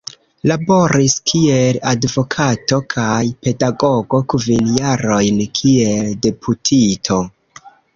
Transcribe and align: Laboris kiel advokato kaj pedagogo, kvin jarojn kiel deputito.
Laboris 0.51 1.17
kiel 1.31 1.77
advokato 1.91 2.81
kaj 2.95 3.21
pedagogo, 3.45 4.25
kvin 4.35 4.75
jarojn 4.83 5.43
kiel 5.63 6.13
deputito. 6.29 7.25